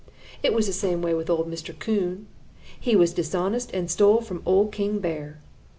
[0.41, 1.77] "It was the same way with old Mr.
[1.77, 2.25] Coon.
[2.79, 5.37] He was dishonest and stole from Old King Bear.